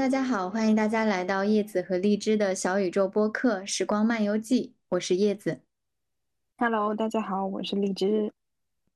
[0.00, 5.60] 大家好，欢迎大家来到叶子和荔枝的小宇宙播客《时光漫游记》，我是叶子。
[6.56, 8.32] Hello，大家好，我是荔枝。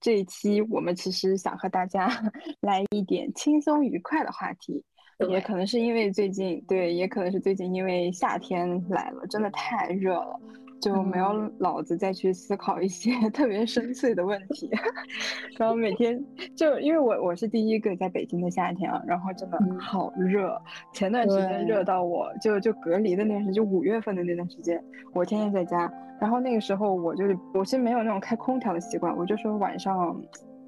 [0.01, 2.09] 这一期我们其实想和大家
[2.63, 4.83] 来一点轻松愉快的话题。
[5.29, 10.41] 也可能是因为最近，对，也可能是最近因为夏天来了，真的太热了，
[10.85, 14.71] 就没有脑子再去思考一些 特别深邃的问题。
[15.59, 16.23] 然后每天
[16.55, 20.61] 就因为我我是第一个在北京的夏天啊，然后真的好热。
[20.93, 24.79] 前段时间热到我就就隔离的那段时间，就五月份的那段时间，
[25.15, 25.91] 我天天在家。
[26.21, 27.25] 然后那个时候我就
[27.55, 30.21] 我其实没有那种开空调的习惯，我就说晚上。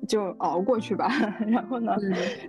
[0.06, 1.08] 就熬过去吧，
[1.46, 1.94] 然后呢，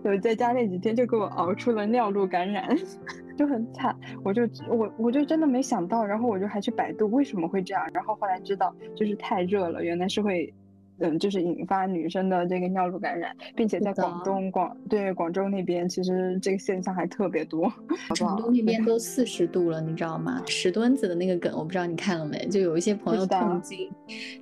[0.03, 2.69] 就在家那几天就给我熬出了尿路感染，
[3.37, 3.95] 就很惨。
[4.23, 10.53] 我就我我就真的没想到，然后我就还去百度为什么会这样，然后后来知道就是太热了，原来是会。
[10.99, 17.71] 嗯，就是引发女生的这个尿路感染，并且在广东广对广州那边，其实这个现象还特别多。
[18.15, 20.41] 成都那边都四十度了，你知道吗？
[20.47, 22.47] 石墩子的那个梗，我不知道你看了没？
[22.47, 23.91] 就有一些朋友痛经，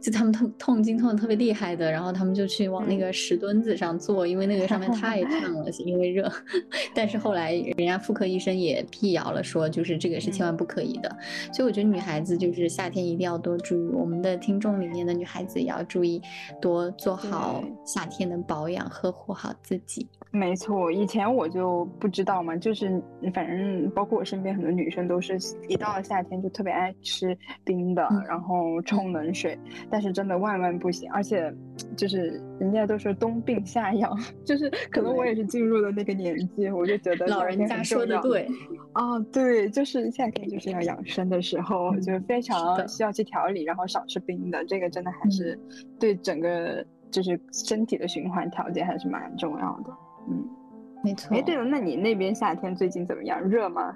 [0.01, 6.31] 就他们痛痛经痛的特别厉害的，然后他们就去往那个石墩子上坐，因为那个上面太烫了，因为热。
[6.95, 11.17] 但是后来人家妇科医生也辟谣了，说就是这个是千万不可以的。
[11.51, 16.21] 所以我觉得女孩子就是夏天一定要多注意，我们的听众里面的女孩子也要注意。
[16.61, 20.07] 多做好夏天的保养，呵护好自己。
[20.31, 23.01] 没错，以前我就不知道嘛，就是
[23.33, 25.37] 反正包括我身边很多女生都是
[25.69, 29.57] 一到了夏天就特别爱吃冰的，然后冲冷水。
[29.89, 31.53] 但是真的万万不行，而且
[31.95, 38.47] 就是人家都说冬病夏养，就是可能我也是进入了那个年纪，我就觉得老人家说的对
[38.93, 45.59] 啊，对，就是夏天就是要养生的时候，就非常需要去调理，然后少吃冰的，这个真的还是
[45.99, 49.93] 对整个就是身体的循环调节还是蛮重要的。
[50.29, 50.47] 嗯，
[51.03, 51.35] 没错。
[51.35, 53.41] 哎，对了，那你那边夏天最近怎么样？
[53.41, 53.93] 热吗？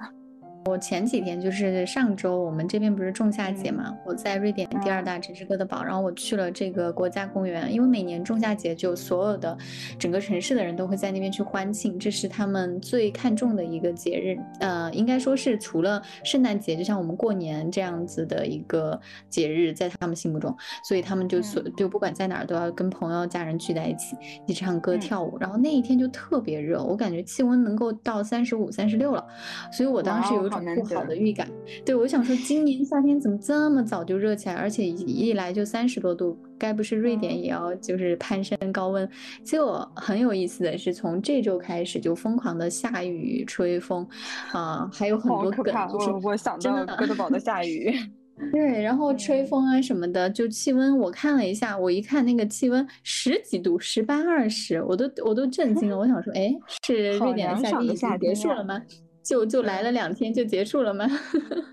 [0.66, 3.96] 我前几天就是上周，我们这边不是仲夏节嘛？
[4.06, 9.58] 我在瑞典第二大城市哥德堡，然后我去了这个国家公园，因为每年仲夏节就所有的
[9.98, 14.38] 整个城市的人都会在那边去欢庆，这是他们最看重的一个节日。
[14.60, 19.00] 呃，应该说是除了圣诞节，就像我们过年这样子的一个
[19.30, 24.16] 节日，在他们心目中，所以他们就所就不管在哪儿都要跟朋友家人聚在一起，
[24.46, 25.38] 一起唱歌跳舞。
[25.40, 29.26] 然后那一天就特别热，我感觉气温能够到三十五、三十六了，
[29.72, 30.60] 所以我当时有种。
[30.80, 31.48] 不好的预感，
[31.84, 39.10] 对我想说，今年夏天怎么这么早就热起来，而且一来就三十多度，该不是瑞典也要就是攀升高温？
[39.44, 44.08] 结果很有意思的是，从这周开始就疯狂的下雨、吹风，
[44.52, 47.94] 啊，还有很多梗，就是我想到哥德堡的下雨。
[48.54, 55.98] 对，然后吹风啊什么的，就气温我看了一下，我一看那个气温十几度，十八二十，我都我都震惊了。
[55.98, 58.82] 我想说，哎，是瑞典的夏天已经结束了吗？
[59.30, 61.06] 就就来了两天就结束了吗？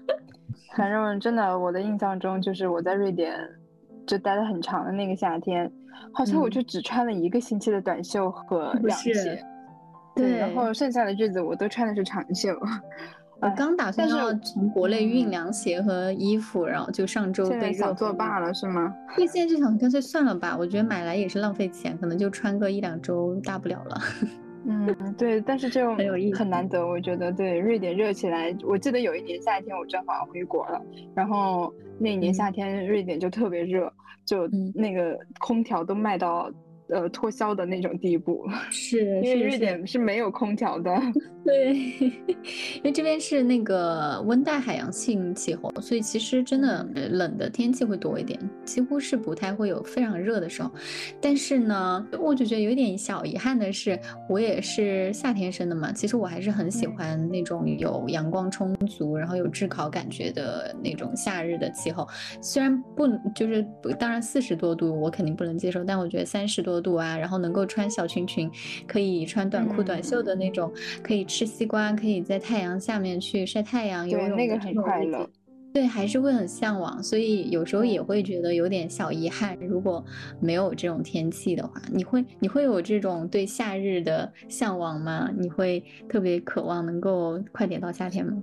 [0.76, 3.34] 反正真的，我的印象中就是我在瑞典
[4.06, 5.72] 就待了很长的那个夏天，
[6.12, 9.42] 好像我就只穿了一个星期的短袖和 凉鞋，
[10.14, 12.50] 对，然后剩下的日子我都穿的是长袖。
[13.40, 18.94] 我刚打算要从国内运凉鞋和衣服，然后就上周被想作罢了是吗？
[19.16, 23.98] 对，现在就想干脆算了吧，我觉得买来也是浪费钱，可能就穿个一两周大不了了。
[24.68, 25.96] 嗯，对，但是这种
[26.34, 28.54] 很难得，我觉得对瑞典热起来。
[28.64, 30.82] 我记得有一年夏天我正好回国了，
[31.14, 33.92] 然后那一年夏天瑞典就特别热，
[34.24, 36.50] 就那个空调都卖到。
[36.88, 40.94] 呃，脱销的那种地步， 是因为瑞典是没有空调的。
[41.44, 41.74] 对，
[42.76, 50.70] 因为这边是那个温带海洋性气候，所以其实真的冷的天气会多一点，几乎是不太会有非常热的时候。
[51.20, 53.98] 但是呢，我就觉得有点小遗憾的是，
[54.28, 62.06] 我也是夏天生的嘛，其实我还是很喜欢那种有阳光充足，然后有炙烤感觉的那种夏日的气候。
[62.40, 63.06] 虽然不
[63.36, 63.64] 就是
[64.00, 66.75] 当然四十多度我肯定不能接受，但我觉得三十多。
[66.80, 68.50] 度啊，然后能够穿小裙裙，
[68.86, 75.28] 可以穿短裤短袖的那种，可以吃西瓜，可以在太阳下面去晒太阳游泳，那个很快乐。
[75.72, 79.54] 对，还是会很向往，所以有时候也会觉得有点小遗憾。
[79.60, 80.02] 如果
[80.40, 85.30] 没有这种天气的话，你会你会有这种对夏日的向往吗？
[85.36, 88.42] 你会特别渴望能够快点到夏天吗？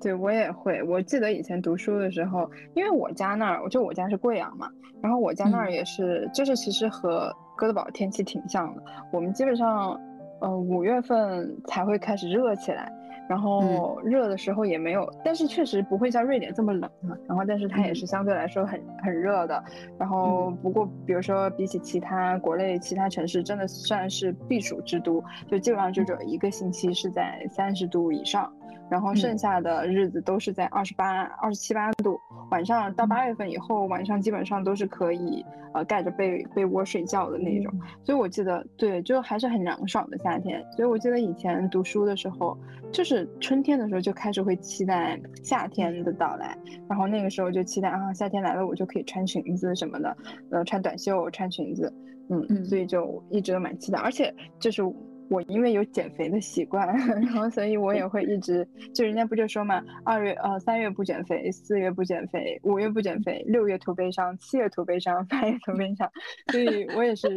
[0.00, 4.68] 对我也会，我记得以前读书的时候，因为我家那儿，就我家是贵阳嘛，
[5.02, 8.82] 然后我家那儿也是，就是其实和哥德堡天气挺像的。
[9.12, 9.98] 我们基本上
[10.40, 12.92] 呃五月份才会开始热起来。
[13.28, 17.12] 然后热的时候也没有，但是确实不会像瑞典这么冷啊。
[17.28, 19.62] 然后，但是它也是相对来说很很热的。
[19.98, 28.50] 然后，不过比如说比起其他国内其他城市，真的算是避暑之都，就基本上就只有一个星期是在三十度以上。
[28.90, 32.18] 然后剩下的日子都是在二十八、二十七八度。
[32.50, 35.44] 晚上到八月份以后，晚上基本上都是可以
[35.74, 37.72] 呃盖着被被窝睡觉的那种。
[38.02, 40.64] 所以我记得，对，就还是很凉爽的夏天。
[40.74, 42.56] 所以我记得以前读书的时候，
[42.90, 46.56] 就是春天的时候就开始会期待夏天的到来，
[46.88, 50.16] 然后那个时候就期待啊，夏天来了，我就可以穿裙子什么的，
[50.50, 51.92] 呃，穿短袖、穿裙子，
[52.30, 54.82] 嗯，所以就一直都蛮期待，而且就是。
[55.30, 66.10] 我因为有减肥的习惯， 然后所以我也会一直就人家不就说嘛，二月呃三月不减肥，四月不减肥，五月不减肥，六月徒悲伤，七月徒悲伤，八月徒悲伤，
[66.50, 67.28] 所以我也是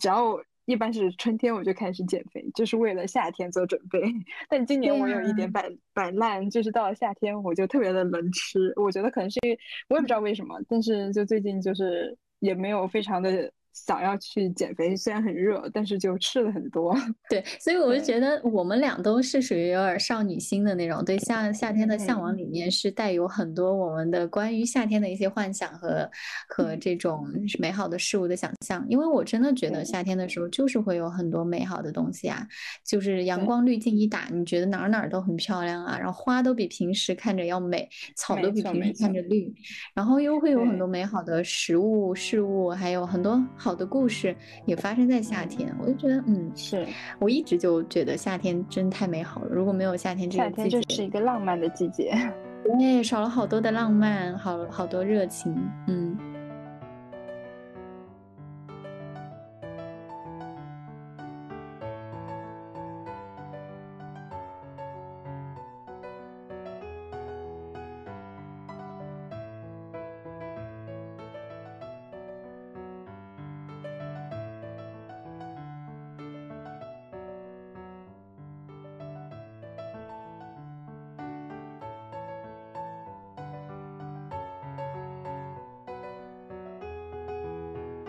[0.00, 4.02] 只要我一般是春天我就开始减肥，就是为了夏天做准备。
[4.48, 9.58] 但今年我有一点摆摆烂，就是到了夏天我就特别的能吃，我觉得可能是因为
[9.88, 13.50] 我也不知道为什么，但是就最近就是也没有非常的。
[13.72, 16.94] 想要去减肥，虽然很热，但是就吃了很多。
[17.30, 26.10] 对，所以我就觉得我们俩都是属于有点少女心的那种，对夏夏天的向往里面是带有很多我们的关于夏天的一些幻想和
[26.48, 27.26] 和这种
[27.58, 28.84] 美好的事物的想象。
[28.88, 32.46] 因为我真的觉得夏天的时候就是会有很多美好的东西啊，
[32.84, 39.54] 就是阳光滤镜一打，你觉得哪儿哪儿都很漂亮啊，然后花都比平时看着要美，草都比平时看着绿，
[39.94, 43.40] 然后又会有很多美好的食物事物，还有很多。
[43.62, 44.34] 好的故事
[44.64, 46.86] 也发生在夏天，我就觉得，嗯，是
[47.18, 49.48] 我一直就觉得夏天真太美好了。
[49.50, 52.10] 如果没有夏天这个季节，夏天就是一个浪漫的季节，
[52.64, 55.54] 对，少了好多的浪漫，好好多热情，
[55.88, 56.16] 嗯。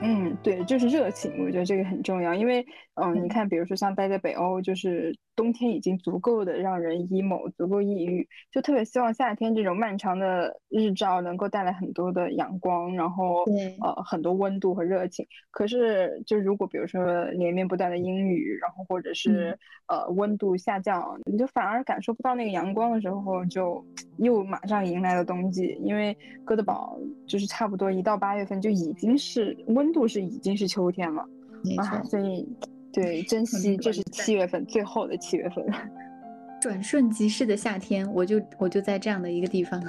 [0.03, 2.65] 嗯，对，就是热情，我觉得这个很重要，因为，
[2.95, 13.44] 嗯，你看，比如说像待在北欧，就是冬天已经足够的让人 emo，足够抑郁，就特别希望夏天这种漫长的日照能够带来很多的阳光，然后，
[13.81, 15.24] 呃，很多温度和热情。
[15.51, 19.57] 可是，就如果比如说连绵不断的阴雨，然后或者是
[19.88, 23.86] 呃温度下降，你就反而感受不到那个阳光的时候，就
[24.18, 26.98] 又马上迎来了冬季，因为哥德堡
[27.28, 29.92] 就是差不多一到八月份就已经是温。
[29.92, 31.22] 度是已经是秋天了，
[31.78, 32.48] 啊，所以
[32.93, 35.65] 对珍惜，这是七月份最后的七月份，
[36.61, 39.81] 转瞬即逝的夏天，我就我就在这样的一个地方，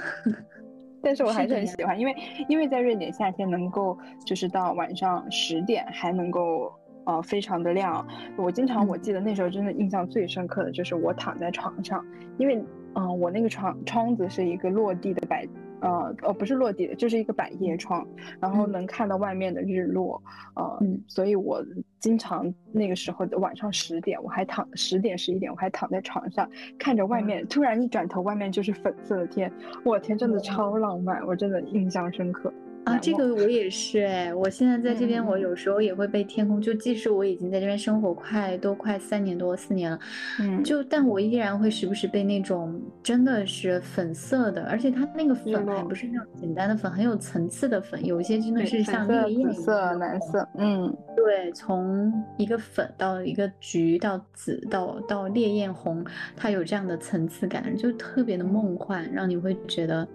[1.03, 2.15] 但是我还是很喜欢，因为
[2.47, 6.71] 因为在瑞典夏天能够就是到晚上十点还能够
[7.05, 8.05] 呃非常的亮，
[8.37, 12.05] 我经常我记得那时候真的印象最深刻的就是我躺在床上，
[12.37, 12.63] 因为
[12.95, 15.47] 嗯我那个床窗子是一个落地的摆。
[15.83, 18.07] 呃呃，不是落地的，就是一个百叶窗，
[18.39, 20.21] 然后能看到外面的日落，
[20.55, 21.63] 呃，所以我
[21.99, 26.49] 经常那个时候的晚上十点，我还躺十点十一点，我还躺在床上
[26.79, 29.51] 看着外面，突然一转头，外面就是粉色的天，
[29.83, 32.51] 我天，真的超浪漫，我真的印象深刻。
[32.85, 39.99] 啊，这个我也是哎，我现在在这边，我有时候也会被天空，就即使我已经在这边生活快都快三年多四年了，
[40.39, 56.03] 嗯，就但我依然会时不时被那种真的是粉色的，而且它那个粉还不是那种简单的粉，很有层次的粉，有一些真的是像烈焰紫色、蓝色，嗯，对，从一个粉到一个橘到紫到到烈焰红，
[56.35, 60.05] 它有这样的层次感，就特别的梦幻，让你会觉得。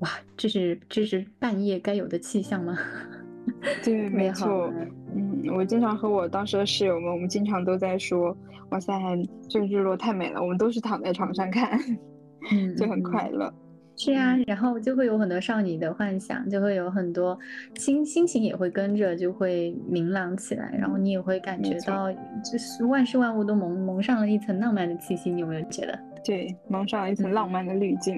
[0.00, 2.78] 哇，这是这是半夜该有的气象吗？
[3.82, 4.72] 对，没错。
[5.14, 8.36] 嗯，我经常和我当时的室友们，我们经常都在说，
[8.70, 8.92] 哇塞，
[9.48, 10.40] 这个日落太美了。
[10.40, 11.78] 我们都是躺在床上看，
[12.52, 13.52] 嗯，就很快乐。
[13.96, 17.36] 是啊，然后就会有很多少女的幻想，就会有很多
[17.74, 25.32] 心心情也会跟着就会明朗起来，然后你也会感觉到，就是万事万物都蒙蒙上了一层浪漫的气息。
[25.32, 25.98] 你有没有觉得？
[26.24, 28.16] 对，蒙上了一层浪漫的滤镜。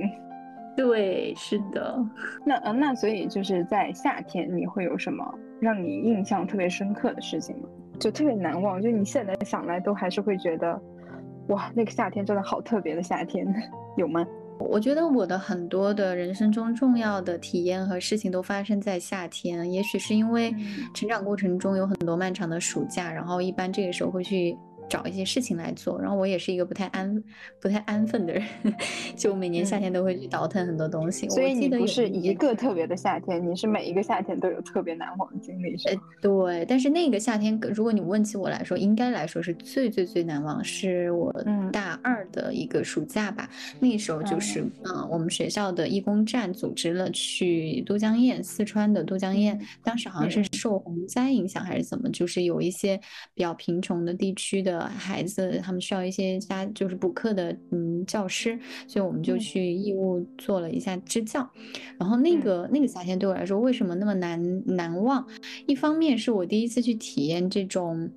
[0.83, 2.03] 对，是的。
[2.43, 5.23] 那呃，那所以就是在夏天，你会有什么
[5.61, 7.69] 让你印象特别深刻的事情吗？
[7.99, 10.81] 就特别难忘，就你现在想来都还是会觉得，
[11.49, 13.47] 哇，那个夏天真的好特别的夏天，
[13.99, 14.27] 有吗？
[14.59, 20.51] 我觉得我的很多的人生中重要的体验和事情都发生在夏天，也许是因为
[20.95, 24.57] 成长过程中有很多漫长的暑假，然后一般这个时候会去。
[24.91, 25.99] 找一些事情来做。
[25.99, 27.25] 然后我也是一个不太安
[27.59, 28.43] 不太安分的人，
[29.17, 31.27] 就每年夏天都会去倒腾很多东西。
[31.31, 36.03] 所以你不是一个特别的夏天，你是每一个夏天都有特别难忘的经历，是吗？
[36.21, 41.33] 对，但是那个夏天，如果你问起我来说，应该来说是最最最难忘，是我
[41.73, 43.49] 大二的一个暑假吧。
[43.79, 52.99] 那时候就是嗯，我们学校的义工站组织了去都江堰，四川的都江堰，当时好像是受洪灾影响还是怎么，就是有一些
[53.35, 61.49] 比较贫穷的地区的孩子，他们需要一些家就是补课的嗯教师，所以我们就去义务做了一下支教。
[61.99, 65.27] 然后那个那个夏天对我来说为什么那么难难忘？
[65.67, 68.11] 一方面是我第一次去体验这种，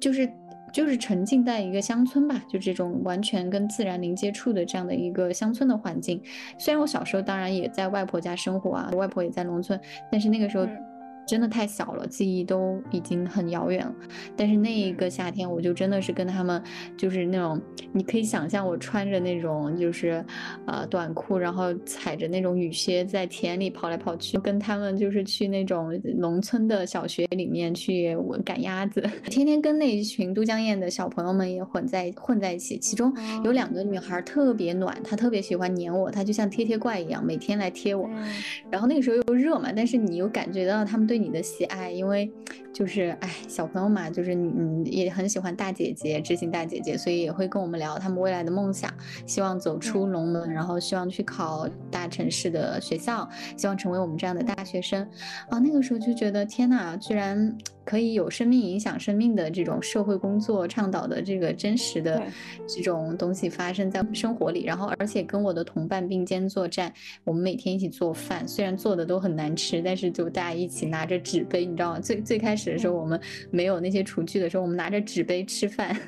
[0.00, 0.30] 就是
[0.72, 6.20] 就是沉浸在一个乡村吧，就这种完全跟自然零接触的这样的一个乡村的环境。
[6.58, 9.78] 虽然我小时候当然也在外婆家生活啊，外婆也在农村，
[10.10, 10.66] 但是那个时候。
[11.30, 13.94] 真的太小了，记忆都已经很遥远了。
[14.36, 16.60] 但是那一个夏天，我就真的是跟他们，
[16.96, 20.24] 就是那种，你可以想象我穿着那种就是，
[20.66, 32.76] 呃，短裤，然后踩着那种雨靴在田里跑来跑去，跟他们就是去那种农村的小学里面去赶鸭子， 天天跟那一群都江堰的小朋友们也混在混在一起。
[32.76, 38.10] 其中有两个女孩特别暖，她特别喜欢黏我，她就像贴贴怪一样，每天来贴我。
[38.68, 41.19] 然后那个时候又热嘛，但是你又感觉到他们对。
[41.20, 42.30] 你的喜爱，因为
[42.72, 48.92] 就是哎，小朋友嘛，就是你你也很喜欢大姐姐，知心大姐姐，所以也会跟我们聊他们未来的梦想，
[49.26, 55.06] 希望走出龙门，然后希望去考大城市的学校，希望成为我们这样的大学生
[55.48, 55.58] 啊。
[55.58, 57.56] 那个时候就觉得天哪，居然。
[57.90, 62.22] 可以有生命影响生命的这种社会工作倡导的这个真实的
[62.68, 66.94] 这种东西发生在生活里，然后而且跟我的同伴并肩作战，
[67.24, 71.98] 我们每天一起做饭，虽然做的都很难吃，但是就大家一起拿着纸杯，你知道吗？
[71.98, 73.20] 最最开始的时候我们
[73.50, 76.00] 没有那些厨具的时候，我们拿着纸杯吃饭。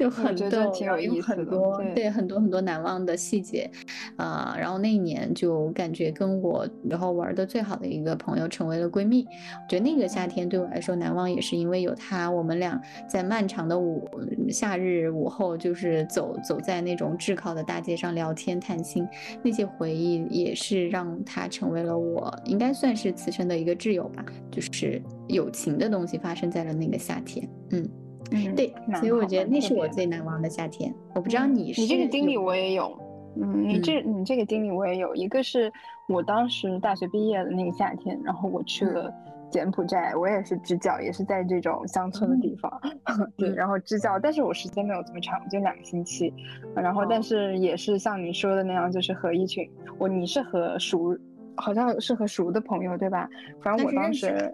[0.00, 3.70] 就很逗，有很多对很多很多难忘的细节，
[4.16, 9.26] 啊，然后那一年就感觉跟我然后玩的最好的一个朋友成为了闺蜜。
[9.26, 14.08] 我觉得那个夏天对我来说难忘，也是因为有她，我们俩在漫长的午
[14.48, 19.06] 夏日午后，就是走走在那种炙烤的大街上聊天谈心，
[19.42, 27.86] 那些回忆也是让她成为了我应该算是此生的一个挚友吧，就是友情的东西发生在了那个夏天，嗯。
[28.32, 30.94] 嗯，对，所以我觉得那是我最难忘的夏天。
[31.14, 32.96] 我不知道你是你这个经历我也有，
[33.36, 35.14] 嗯，你这你这个经历我也有。
[35.14, 35.72] 一个是
[36.06, 39.12] 我当时大学毕业的那个夏天，然后我去了
[39.50, 42.70] 柬埔寨，我也是支教，也是在这种乡村的地方，
[43.36, 46.32] 对，然后支教，但是我时间没有这么长，就两个星期。
[46.74, 51.18] 然后但是也是像你说的那样，就是和一群我你是和熟，
[51.56, 53.28] 好像是和熟的朋友对吧？
[53.60, 54.52] 反正我当时。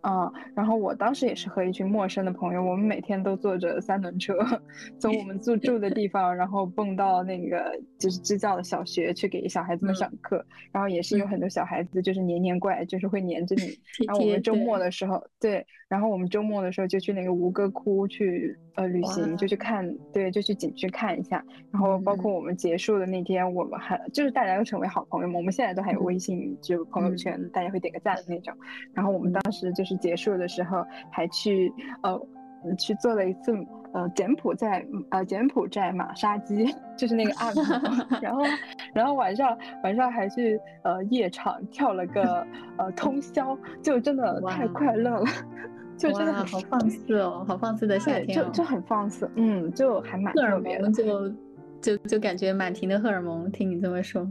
[0.00, 4.34] 啊，然后我当时也是和一群陌生的朋友，我们每天都坐着三轮车，
[5.00, 13.76] 从我们住住的地方，然后蹦到那个就是支教的小学去给小孩子们上课，然后也是有很多小孩子就是黏黏怪，就是会黏着你。
[14.06, 21.44] 然后我们周末的时候，对，然后我们周末的时候就去那个吴哥窟去呃旅行，就去看，对，就去景区看一下。
[21.70, 28.54] 然后包括我们结束的那天，我们还就是大家又成为好朋友嘛，我们现在都还有微信就朋友圈，大家会点个赞的那种。
[28.94, 29.98] 然后我们当时就是。
[29.98, 31.72] 结束的时候还去
[32.04, 32.16] 呃
[32.78, 33.52] 去做了一次
[33.92, 38.44] 呃柬埔寨呃柬埔寨马杀鸡， 就是那个按摩， 然后
[38.94, 45.24] 然后晚上晚上还去呃夜场跳了个呃通宵，就真的太快乐了，
[45.98, 51.28] 就真的好放肆哦，好放肆的夏天，就就很放肆，嗯，就还蛮荷尔蒙，就
[51.82, 54.26] 就就感觉满庭的荷尔蒙，听你这么说。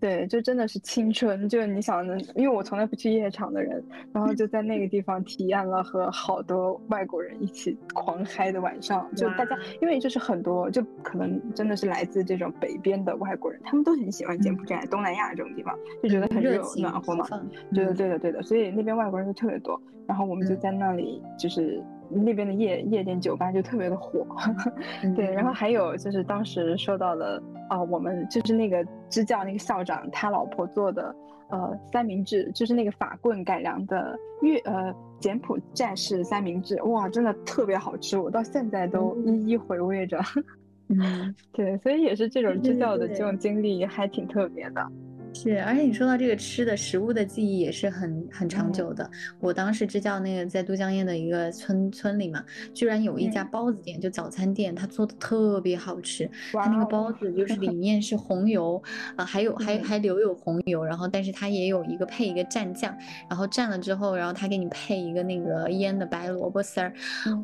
[0.00, 17.26] 对，就真的是青春，就是你想的，因为我从来不去夜场的人，然后就在那个地方体验了和好多外国人一起狂嗨的晚上，就大家，因为就是很多，就可能真的是来自这种北边的外国人，他们都很喜欢柬埔寨、东南亚这种地方，就觉得很热暖和嘛，
[17.74, 21.82] 对的，对的，对的，所以那边外国人就特别多，然后我们就在那里就是。
[22.10, 24.26] 那边的夜夜店酒吧就特别的火，
[25.16, 31.14] 对，然后还有就是当时收到的啊，我们就是那个支教那个校长他老婆做的
[31.48, 40.20] 呃三明治，就是那个法棍改良的越呃柬埔寨式三明治，哇，真的特别好吃，我到现在都一一回味着。
[40.90, 44.86] 嗯，对，所以也是这种支教的这种经历还挺特别的。
[45.34, 49.08] 是，而且你说到这个吃的食物的记忆也是很很长久的。
[49.38, 52.44] 我当时支教那个在都江堰的一个村村里嘛，
[52.74, 56.28] 居然有一家包子店，就早餐店，他做的特别好吃。
[56.52, 58.82] 他那个包子就是里 面是红油
[59.14, 62.96] 啊，还有还还留有红油，然后但是它也有一个配一个蘸酱，
[63.30, 66.92] 然后蘸了之后，然后他给你配一个那个腌的白萝卜丝儿，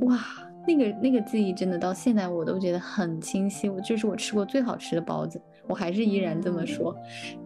[0.00, 0.18] 哇。
[0.66, 6.96] 那个那个记忆真的到现在我都觉得很清晰，我就是我吃过最好吃的包子，我还是依然这么说。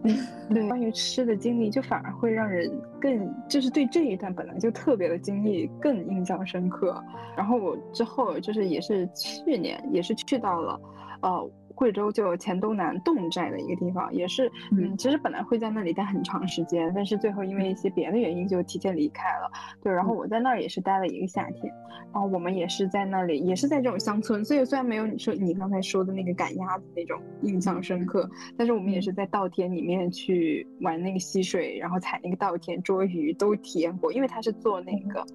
[0.49, 7.03] 对，关于吃的经历，就反而会让人更就是对这一段本来就特别的经历更印象深刻。
[7.35, 10.79] 然后我之后就是也是去年也是去到了，
[11.21, 11.51] 呃。
[11.79, 19.49] 贵州就黔东南侗寨的一个地方，也是，嗯，其实本来会在那里待很长时间，但是最后因为一些别的原因就提前离开了。
[19.81, 21.73] 对，然后我在那儿也是待了一个夏天，
[22.11, 35.25] 然后我们也是在那里，也是在这种乡村，所以虽然没有你说你刚才说的那个赶鸭子那种印象深刻，但是我们也是在稻田里面去玩那个溪水，然后踩那个稻田捉鱼都体验过，因为他是做那个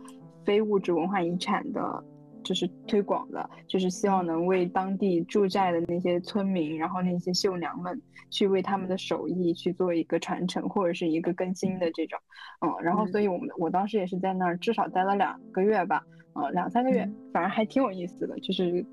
[0.44, 2.04] 非物质文化遗产的。
[2.44, 12.18] 就是推广的，就是希望能为当地住寨的那些村民，然后那些绣娘们，去为他们的手艺去做一个传承或者是一个更新的这种，
[12.60, 18.84] 嗯，然后所以我们我当时也是在那儿至少待了两个月吧，嗯，两三个月，反正还挺有意思的，就是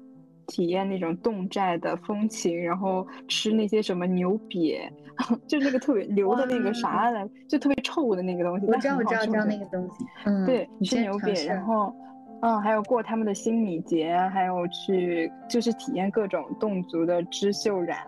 [0.48, 4.90] 体验那种侗寨的风情，然后吃那些什么牛瘪，
[5.46, 8.66] 就那个特别牛的那个啥来，就特别臭的那个东西。
[8.66, 10.06] 我知道，我知道，知道那个东西。
[10.26, 11.94] 嗯，对，吃牛瘪，然后。
[12.42, 18.00] 嗯，还有过他们的新米节，还有去就是体验各种侗族的织绣染，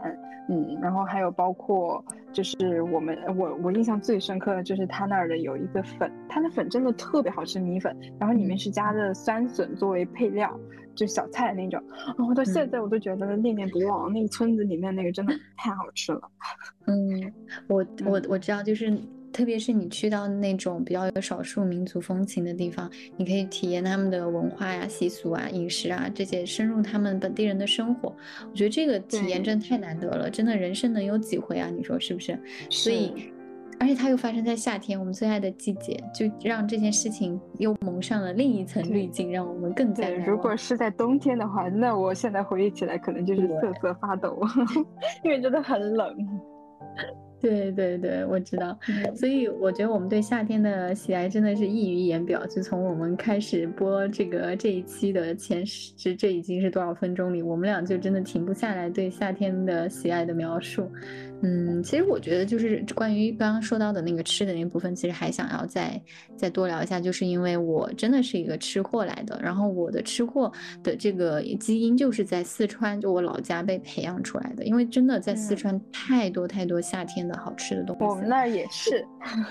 [0.50, 10.60] 嗯，然后还有包括就是我们我我印象最深刻的就是他那儿的有一个粉，他的粉真的特别好吃，米粉，然后里面是加的酸笋作为配料，
[10.96, 11.80] 就小菜那种，
[12.18, 16.22] 然后到现在我都觉得念念不忘，那个村子里面那个真的太好吃了。
[16.88, 17.32] 嗯，
[17.68, 18.92] 我我我知道就是。
[19.34, 28.16] 特别是你去到那种比较有少数民族风情的地方，你可以体验他们的文化呀、习俗啊、饮食啊这些，深入他们本地人的生活。
[28.50, 31.70] 我觉得这个体验真的太难得了，真的人生能有几回啊？
[31.76, 32.40] 你说是不是？
[32.70, 33.32] 所以，
[33.80, 40.08] 而且它又发生在夏天，我们最爱的季节，就让这件事情又蒙上了另一层滤镜，让我们更加。
[40.10, 44.40] 如果是在冬天的话，那我现在回忆起来可能就是瑟瑟发抖，
[45.26, 46.16] 因为真的很冷。
[47.44, 48.80] 对对对，我知道，
[49.14, 52.46] 所以我觉得我们对夏天的喜爱真的是溢于言表。
[52.48, 60.90] 就从我们开始播这个这一期的前十，这这已经是多少分钟里，我们俩就真的停不下来对夏天的喜爱的描述。
[61.46, 66.02] 嗯，其实我觉得就是关于刚刚说到的那个吃的那部分，其实还想要再
[66.38, 70.50] 再多聊一下，就是因为我真的是一个吃货来的，然后我的吃货
[70.82, 74.64] 的这个基因就是在四川，就我老家被培养出来的。
[74.64, 79.06] 因为真的在四川太多太多夏天的好吃的东西，我们那儿也是，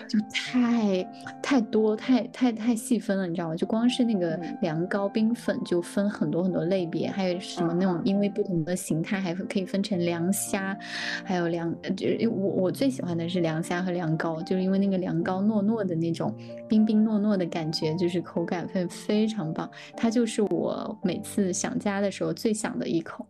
[0.09, 1.07] 就太
[1.43, 3.55] 太多太太太细分了，你知道吗？
[3.55, 10.75] 就光是那个凉糕冰粉就分很多很多类别，还有什么那种因为不同的形态还可以分成凉虾，
[11.23, 11.71] 还有凉。
[11.97, 16.35] 就是我我最喜欢的是凉虾和凉糕，就是因为那个凉糕糯糯的那种
[16.69, 19.71] 冰冰糯糯的感觉，就是口感会非常棒。
[19.97, 23.27] 它就是我每次想家的时候最想的一口，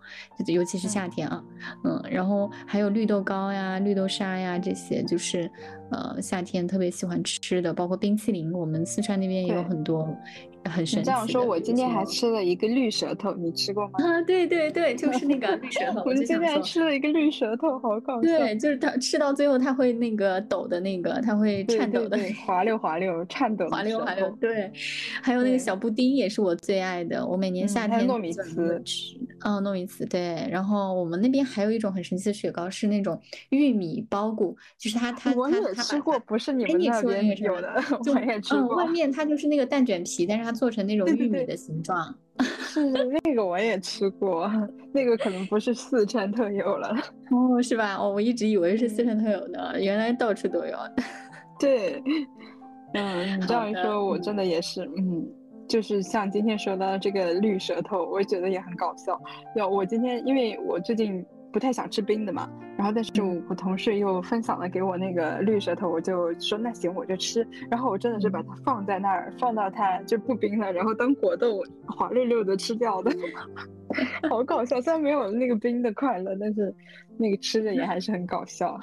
[0.46, 1.42] 尤其是夏天啊，
[1.84, 5.50] 嗯，然后还有绿豆糕呀、绿豆沙呀这些，就是
[5.92, 10.08] 呃夏天特别喜欢吃的，包括冰淇淋，我们四川那边也有很多。
[10.64, 11.06] 很神奇。
[11.06, 13.98] 这样说，我今天还吃了一个绿舌头，你吃过吗？
[13.98, 16.02] 啊，对对对，就 是那个绿舌头。
[16.06, 18.38] 我今天还吃了一个绿舌头，好搞笑。
[18.38, 23.68] 对，就是它吃到最后，它会那个抖的那个，它会颤抖的，滑溜滑溜，颤抖。
[23.70, 24.70] 滑溜滑溜，对。
[25.20, 29.16] 还有那个小布丁也是我最爱的，我每年夏天糯米糍吃。
[29.44, 30.48] 哦，糯米糍对。
[30.50, 37.74] 然后我们那边还有一种很神奇的雪糕，是那种玉米包谷，就是它它它我也吃过，不是你们那边有的，
[38.14, 38.76] 我也吃过。
[38.76, 40.52] 外面它就是那个蛋卷皮，但是它。
[40.62, 44.48] 做成那种玉米的形状， 是那个我也吃过，
[44.92, 46.88] 那个可能不是四川特有了
[47.32, 47.96] 哦，是吧？
[47.96, 50.76] 哦，我一直以为是四川特有的，原来到处都有。
[51.58, 52.00] 对，
[52.94, 55.26] 嗯，你这样一说，我真的也是，嗯，
[55.72, 59.18] 就是像今天说到这个绿舌头，我觉得也很搞笑。
[59.56, 61.24] 要我今天，因为我最近。
[61.52, 63.12] 不太想吃冰的嘛，然后但是
[63.46, 73.14] 我同事又分享了给我那个绿舌头，我就说那行我就吃，然后我真的是把它放在那儿，放到它就不冰了，然后当果冻滑溜溜的吃掉的，
[74.30, 74.80] 好搞笑。
[74.80, 76.74] 虽然没有那个冰的快乐，但是
[77.18, 78.80] 那个吃着也还是很搞笑。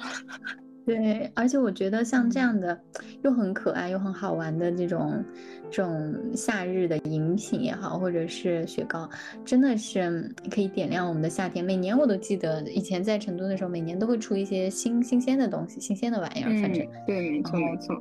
[0.94, 2.78] 对，而且我觉得像这样的
[3.22, 5.24] 又很可爱又很好玩的这种
[5.70, 9.08] 这种夏日的饮品也好，或者是雪糕，
[9.44, 11.64] 真的是可以点亮我们的夏天。
[11.64, 16.50] 每年我都记得，以前在成都的时候，每年都会出一些新新鲜的东西，新鲜的玩意儿。
[16.60, 17.96] 反正对，没错没错。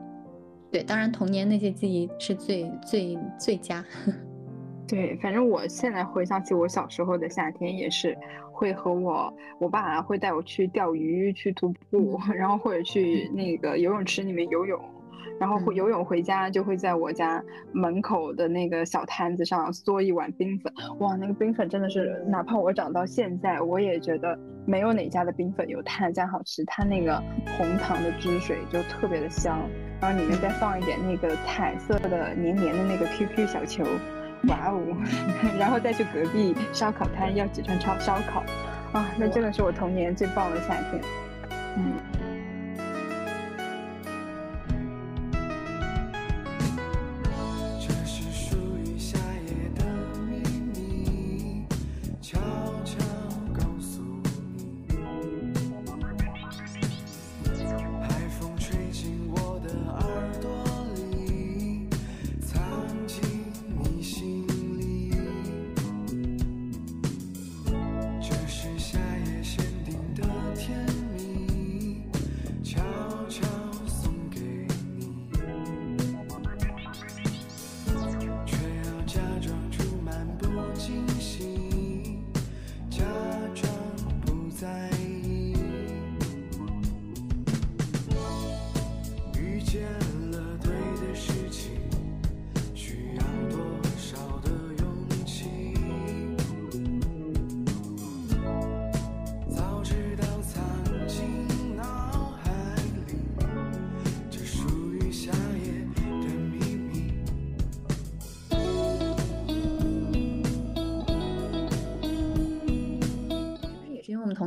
[0.72, 3.86] 对，当然童年那些记忆是最最最佳。
[4.90, 8.18] 对，反正我现在回想起我小时候的夏天，也是
[8.52, 14.80] 会和我我爸会带我去钓鱼、去徒步， 然后或者去那个游泳池里面游泳，
[15.40, 26.66] 然后游泳回家就会在我家门口的那个小摊子上嗦一碗冰粉，哇，那个冰粉真的是，哪怕我长到现在，我也觉得没有哪家的冰粉有他家好吃。
[26.66, 27.22] 他那个
[27.58, 29.60] 红糖的汁水就特别的香，
[30.02, 33.86] 然后里面再放一点那个彩色的黏黏的那个 QQ 小球，
[34.48, 34.82] 哇哦，
[35.60, 38.44] 然后再去隔壁烧烤摊要几串烧烧烤，
[38.98, 41.02] 啊，那真的是我童年最棒的夏天，
[41.78, 41.94] 嗯。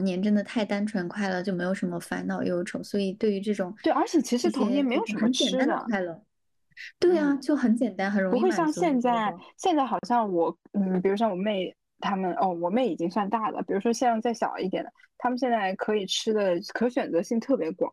[0.02, 6.20] 童年真的太单纯快乐，就没有什么烦恼忧愁，所以对于这种对，而且其实童年没有什么简单的快乐，
[6.98, 17.92] 对啊，就很简单，很容易不会像现在，现在好像我，嗯，比如像我妹他们，哦，我妹已经算大了，比如说像再小一点的，他们现在可以吃的可选择性特别广，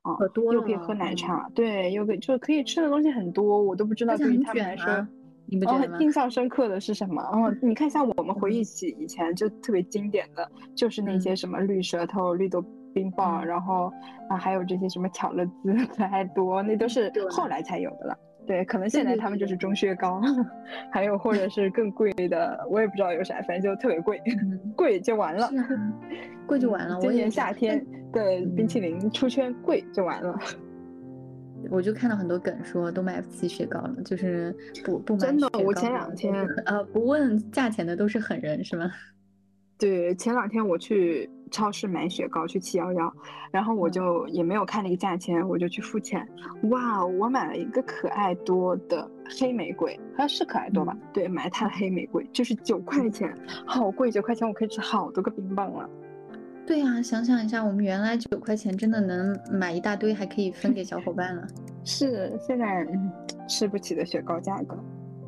[0.51, 5.07] 又可以喝奶茶，对，又可以就可以吃的东西很多，我都不知道对于他们来说。
[5.65, 7.21] 哦，印象深刻的是什么？
[7.21, 13.91] 哦，你看，像我们回忆起以前就特别经典的，就是那些什么绿舌头、绿豆冰棒，然后
[14.29, 18.17] 啊，还有这些什么巧乐兹、可爱多，那都是后来才有的了。
[18.47, 20.19] 对，可能现在他们就是中薛高，
[20.91, 24.19] 还有或者是更贵的，我也不知道有啥，反正就特别贵，
[24.75, 25.49] 贵就完了，
[26.47, 26.97] 贵就完了。
[26.99, 30.35] 今年夏天的冰淇淋出圈，贵就完了。
[31.69, 38.91] 我就看到很多梗说都买不起雪糕了，就是不不买真的，我前两天呃不问价钱的都是狠人是吗？
[39.77, 43.13] 对，前两天我去超市买雪糕去七幺幺，
[43.49, 46.27] 然后我就也没有看那个价钱，我就去付钱。
[46.63, 50.97] 哇，我买了一个可爱多的黑玫瑰，好像是可爱多吧？
[51.13, 53.33] 对，买它的黑玫瑰就是九块钱，
[53.65, 55.89] 好贵，九块钱我可以吃好多个冰棒了。
[56.69, 61.47] 对呀，想想一下，我们原来九块钱真的能买一大堆，还可以分给小伙伴了。
[61.83, 62.85] 是，现在
[63.47, 64.77] 吃不起的雪糕价格。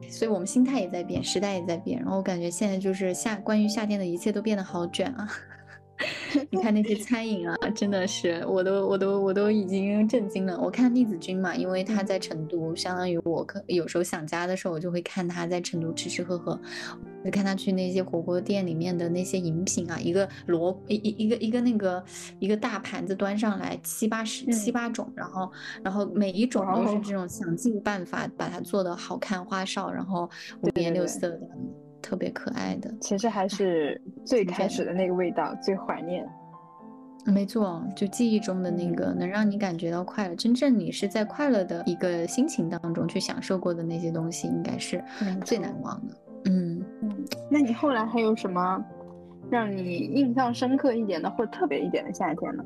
[0.07, 1.99] 所以我们心态也在变，时代也在变。
[1.99, 5.27] 然后我感觉现在就是夏，关于夏天的一切都变得好卷啊。
[6.49, 10.59] 你看那些餐饮啊，真的是，我都我都我都已经震惊了。
[10.59, 16.59] 我看栗子君嘛，因为他在成都，相当于我可有时候想家的时候，我就会看他在成都吃吃喝喝，
[17.23, 22.03] 就看他去那些火锅店里面的那些饮品啊，一个罗一一一个一个那个
[22.39, 25.51] 一个大盘子端上来七八十七八种，然后
[25.83, 30.29] 然后每一种都是这种想尽办法把它做的好看花哨，然后
[30.61, 31.39] 五颜六色的。
[32.01, 36.27] 特别可爱的，其实还是最开始的那个味道最怀念。
[37.25, 45.03] 没错，就记忆中的那个能让你感觉到快乐，真正你是在快乐的一个心情当中去享受过的那些东西，应该是
[45.45, 46.17] 最难忘的。
[46.45, 48.83] 嗯嗯，那你后来还有什么
[49.51, 52.65] 让你印象深刻一点的，或特别一点的夏天呢？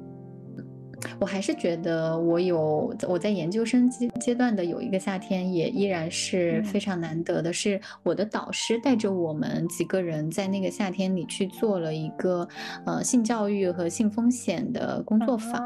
[1.20, 7.52] 我还是觉得我有我在研究生阶阶段的有一个夏天，也依然是非常难得的。
[7.52, 12.48] 是我的导师带着我们几个人在那个夏天里去做了一个
[12.86, 15.62] 呃性教育和性风险的工作坊。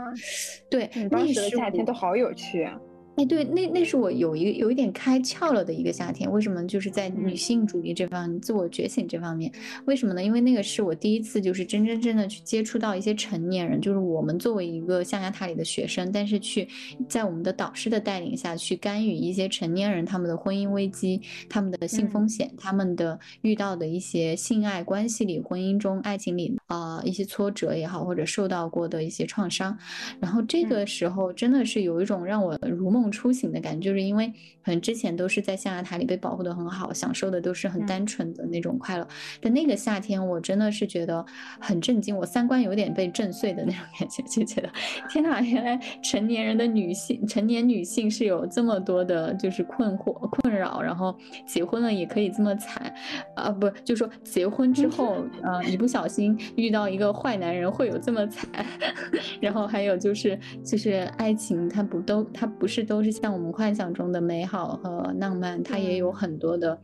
[0.69, 2.79] 对，那时的夏天都好有趣啊。
[3.19, 6.31] 哎，对，那那是我有一个有一点开窍了的一个夏天。
[6.31, 6.65] 为什么？
[6.65, 9.51] 就是在女性主义这方、自我觉醒这方面。
[9.83, 10.23] 为什么呢？
[10.23, 16.65] 因为那个是我第一次，就是真真正的去接触到一些成年人，就是我们作为一个象牙塔里的学生，但是去
[17.09, 29.77] 在我们的导师的带领下去干预一些成年人他们的婚姻危机、他们的性风险、他们的遇到的一些性爱关系里、婚姻中、爱情里啊一些挫折也好，或者受到过的一些创伤。
[30.21, 33.08] 然后这个时候真的是有一种让我如梦。
[33.09, 34.27] 动出行的感觉，就是因为
[34.63, 39.07] 可能之前都是在象牙塔里被保护的很好，享受的都是很单纯的那种快乐。
[39.41, 41.25] 但那个夏天，我真的是觉得
[41.59, 44.69] 很震惊，我三观有点被震碎的那种感觉，就觉得
[45.09, 51.17] 天哪，原来成年人的女性，成年女性是有这么多的，就是困惑、困扰，然后
[51.47, 52.93] 结婚了也可以这么惨
[53.35, 53.49] 啊！
[53.49, 58.47] 不，就说结婚之后， 呃，一不小心遇到一个坏男人会有这么惨，
[59.41, 66.77] 然后还有就是，就是爱情它不都，它不是都是像我们幻想中的美好和浪漫，它也有很多的。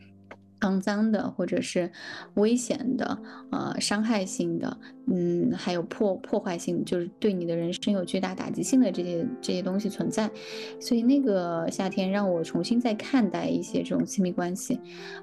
[0.62, 1.92] 肮脏的，或者是
[2.36, 3.20] 危险的，
[3.52, 10.32] 呃，伤害性的，嗯，还有破破坏性，就是对你的人生有巨大打击性的这些这些东西存在。
[10.80, 14.80] 所以那个夏天让我重新再看待一些这种亲密关系，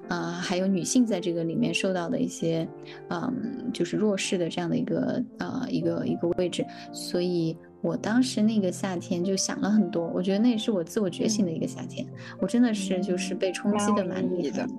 [0.07, 2.65] 啊，还有女性在这个里面受到的一些，
[3.09, 6.63] 嗯，就是弱势的这样的一个呃一个一个位置。
[6.93, 12.07] 所以我当时那个夏天就想了很多，我觉得那也是我自我觉醒的一个夏天。
[12.39, 14.73] 我真的是就是被冲击的蛮厉害的。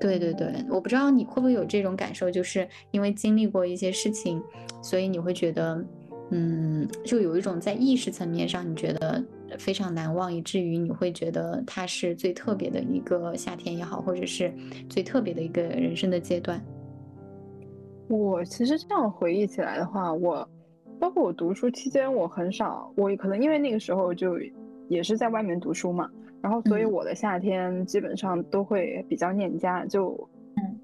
[0.00, 4.42] 对对对，我不知道你会不会有这种感受，就是因为经历过一些事情，
[4.82, 5.82] 所以你会觉得，
[6.32, 9.24] 嗯，就有一种在意识层面上你觉得
[9.56, 14.52] 非常难忘，以至于你会觉得它是最特别的一个夏天也好，或者是
[14.90, 16.60] 最特别的一个人生的阶段。
[18.08, 20.46] 我其实这样回忆起来的话，我
[21.00, 24.38] 包括我读书期间，我很少，我可能因为那个时候就
[24.88, 26.08] 也是在外面读书嘛。
[26.40, 30.28] 然后，所以我的夏天基本上都会比较念家，就，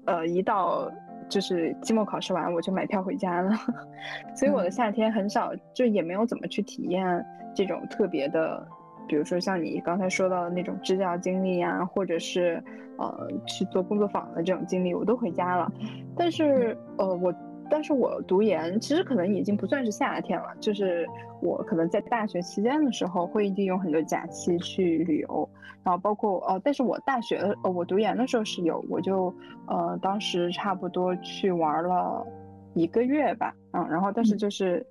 [0.05, 0.91] 呃，一到
[1.29, 3.51] 就是期末考试完，我就买票回家了。
[4.35, 8.67] 所以我的夏天很少，就也没有怎么去体验这种特别的，
[9.07, 12.59] 比如说像你刚才说到的那种支教经历呀，或者是
[12.97, 15.71] 呃去做工作坊的这种经历，我都回家了。
[16.15, 17.31] 但是，呃，我。
[17.71, 21.07] 但是我读研其实可能已经不算是夏天了，就是
[21.41, 25.49] 我可能在大学期间的时候会利用很多假期去旅游，
[25.81, 29.33] 然后包括呃，但是我大学呃我读研的时候是有，我就
[29.67, 32.27] 呃当时差不多去玩了
[32.73, 34.85] 一个月吧，嗯，然后但是就是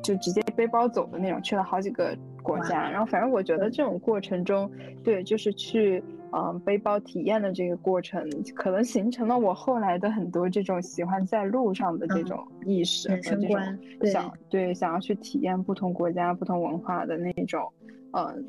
[0.00, 4.70] 就直接背包走的那种，去了好几个国家，然后反正我觉得这种过程中，
[5.02, 6.00] 对，就是去。
[6.32, 17.72] 嗯，背包体验的这个过程，可能形成了我后来的很多这种喜欢在路上的这种意识和这种想对想要去体验不同国家、不同文化的那种
[18.12, 18.44] 嗯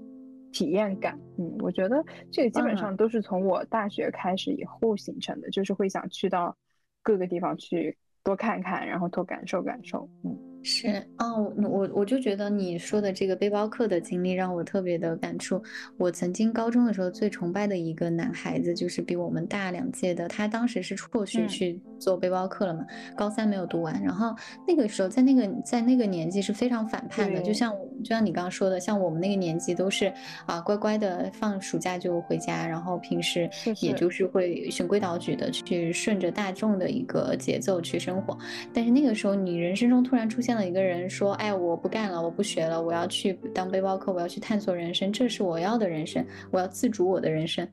[0.52, 1.20] 体验感。
[1.38, 6.56] 嗯，我觉得这个基本上都是从我大学开始以后形成的，就是会想去到
[7.02, 10.08] 各个地方去多看看，然后多感受感受。
[10.24, 10.50] 嗯。
[10.63, 15.62] 是哦，我我就觉得你说的这个背包客的经历让我特别的感触。
[15.97, 22.86] 我曾经高中的时候最崇拜的一个男孩子，就是比我们大两届的，他当时是辍学去做背包客了嘛，
[23.17, 24.02] 高三没有读完。
[24.04, 24.36] 然后
[24.67, 30.13] 那个时候在那个在那个年纪是非常反叛的，就像就像你刚刚说的，像我们那个年纪都是
[30.45, 38.37] 啊乖乖的放暑假就回家，然后平时也就是会循规蹈矩的去顺着大众的一个节奏去生活。
[38.71, 40.51] 但是那个时候你人生中突然出现。
[40.51, 47.65] 了一个人说：“哎，我不干了，我不学了，我要去当背包客，我要去探索人生，这是我要的人生，我要自主我的人生。”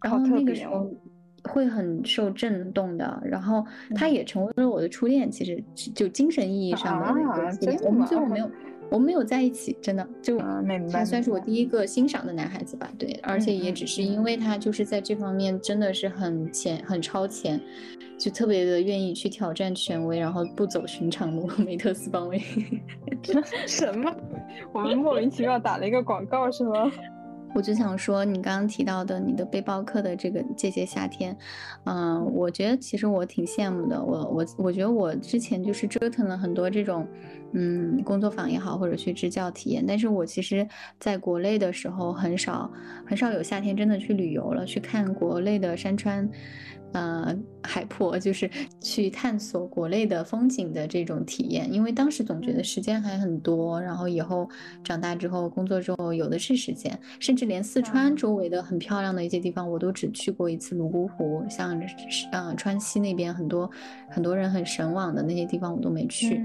[0.00, 0.88] 然后那个时候
[1.50, 3.20] 会很受震动的。
[3.24, 5.60] 然后他也成为了我的初恋，其实
[5.96, 7.80] 就精神意义上的那个初恋。
[7.82, 8.48] 我们最后没有，
[8.92, 10.38] 我们没有在一起，真的就
[10.92, 12.92] 他算是我第一个欣赏的男孩子吧。
[12.98, 17.58] 对，而且也只是因为他就是在这方面真的是很前，很超前。
[18.18, 21.48] 就特别的愿意去挑战权威，然后不走寻常路。
[21.58, 22.40] 梅特斯邦威，
[23.66, 24.14] 什么？
[24.72, 26.92] 我们莫名其妙打了一个广告是吗？
[27.54, 31.36] 我就想说，你刚刚提到的你的背包客的这个这些夏天，
[31.84, 34.02] 嗯，我觉得其实我挺羡慕的。
[34.02, 37.06] 我我我觉得我之前就是折腾了很多这种，
[37.52, 39.84] 嗯，工作坊也好，或者去支教体验。
[39.86, 40.66] 但是我其实
[40.98, 42.70] 在国内的时候很少
[43.06, 46.28] 很少有夏天真的去旅游了，去看国内的山川。
[46.92, 48.50] 呃，海珀就是
[48.80, 54.48] 去探索国内的风景的这种体验，因为当时总觉得时间还很多，然后以后
[54.84, 58.12] 长大之后工作之后有的是时间，甚至连四川。
[58.14, 61.80] 周围的很漂亮的一些地方我都只去过一次泸沽湖，像
[62.32, 63.68] 嗯川西那边很多
[64.10, 66.42] 很多人很神往的那些地方我都没去。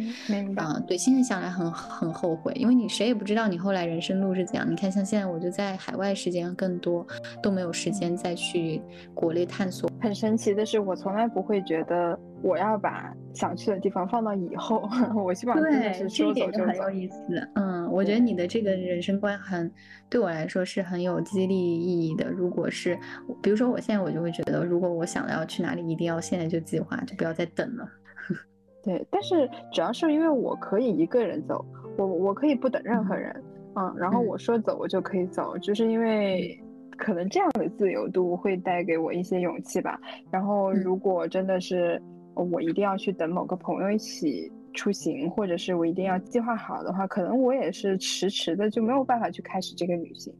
[0.56, 4.66] 啊，对，现在想来很很后悔，因为你谁也不知道你后来人生路是怎样。
[4.70, 7.06] 你看，像现在我就在海外时间更多，
[7.44, 8.82] 都没有时间再去
[9.14, 10.54] 国内探索，很深。
[10.54, 14.88] 奇的是，我从来不会觉得我要把想去的地方放到以后。
[15.18, 16.66] 我希望真的是说走就走。
[16.66, 17.50] 很有意思。
[17.56, 19.70] 嗯，我觉得你的这个人生观很，
[20.10, 22.30] 对我来说是很有激励意义的。
[22.30, 22.98] 如果是，
[23.42, 27.90] 比如说我现在我就会觉得，如果我想要去哪里，一定要现在就计划，就不要再等了。
[28.84, 31.66] 对，但是主要是因为我可以一个人走，
[31.98, 33.36] 我我可以不等任何人。
[33.76, 36.60] 嗯，然后我说走我就可以走，就是因为
[36.98, 40.00] 可能这样的自由度会带给我一些勇气吧。
[40.32, 42.02] 然后如果真的是
[42.34, 50.34] 我一定要去等某个朋友一起出行，或者是我一定要计划好的话，可能我也是迟迟的就没有办法去开始这个旅行。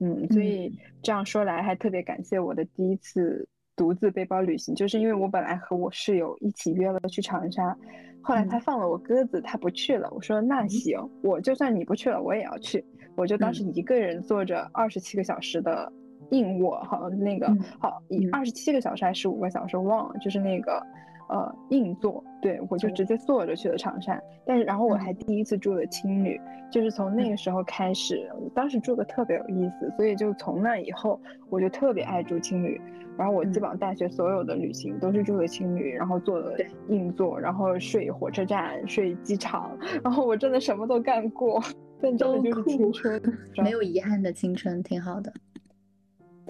[0.00, 0.72] 嗯，所以
[1.02, 3.46] 这样说来，还特别感谢我的第一次
[3.76, 7.76] 独自背包旅行，就是因为我本来和我室友一起约了去长沙，
[8.20, 10.10] 后来他放了我鸽子，他不去了。
[10.10, 12.84] 我说那行，我就算你不去了，我也要去。
[13.16, 15.90] 我就当时一个人坐着二十七个小时的
[16.36, 17.46] 硬卧，好那个
[17.78, 20.82] 好，一二十七个小时还是十五个小时忘了，就是那个。
[21.26, 26.38] 呃，硬座，对我就直接坐着去了长沙，但是然后我还第一次住了青旅，
[26.70, 31.18] 就是从那个时候开始，当时住的特别有意思，所以就从那以后
[31.48, 32.78] 我就特别爱住青旅，
[33.16, 41.58] 然后我基本上大学所有的旅行都是住的青旅，然后坐的硬座，然后睡火车站、睡机场，然后我真的什么都干过，
[42.02, 43.20] 但真的就是青春，
[43.62, 45.32] 没有遗憾的青春，挺好的。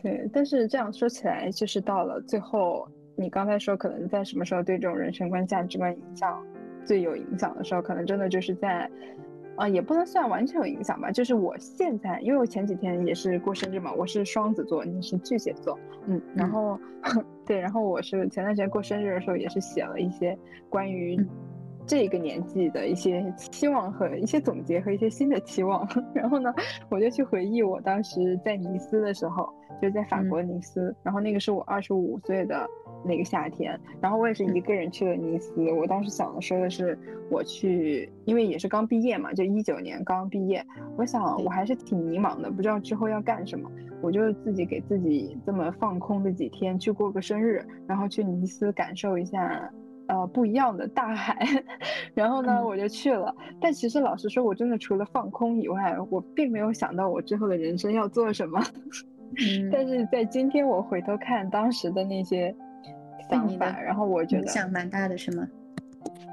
[0.05, 2.87] 对，但是这样说起来，就是到了最后。
[3.17, 6.45] 你刚才说，可能在什么时候对这种人生观、价值观影响
[6.85, 8.91] 最有影响的时候，可能真的就是在，
[9.55, 11.13] 啊，也不能算完全有影响吧。
[11.13, 16.77] 就是我现在，因为我前几天也是过生日嘛，我是双子座，你是巨蟹座，嗯，然后
[17.47, 20.37] 对，然后我是前段时间过生日的时候，也是写了一些
[20.69, 21.17] 关于
[21.87, 25.87] 这个年纪的一些期望和一些总结和一些新的期望。
[26.15, 26.53] 然后呢，
[26.89, 29.49] 我就去回忆我当时在尼斯的时候，
[29.81, 32.69] 就在法国尼斯，然后那个是我二十五岁的。
[33.07, 35.53] 那个夏天，然后我也是一个人去了尼斯。
[35.73, 36.99] 我当时想的说的是，
[37.31, 40.65] 我去，因为也是刚毕业嘛，就一九年刚毕业。
[40.97, 43.71] 我想我还是挺迷茫的，不知道之后要干什么。
[44.01, 49.71] 我就自己给自己这么放空的几天，去过个生日，然后去尼斯感受一下，
[50.09, 51.39] 呃，不一样的大海。
[52.15, 53.35] 然后呢，我就去了。
[53.61, 58.63] 但其实老实说，我真的除了放空以外，我并没有想到我之后的人生要做什么。
[59.73, 62.55] 但是在今天我回头看当时的那些。
[63.31, 65.49] 想法，然后我觉得影响蛮大的，是吗？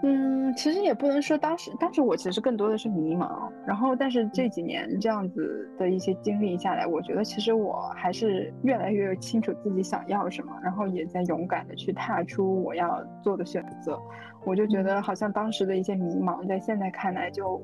[0.04, 3.50] 嗯，其实也不能说当时，当时我其实更多的是迷茫。
[3.68, 14.00] 然后，但是这几年这样子的一些经历下来，我觉得其实我还是越来越清楚自己想要什么，然后也在勇敢的去踏出我要做的选择。
[14.44, 17.62] 我就觉得好像当时的一些迷茫，在现在看来就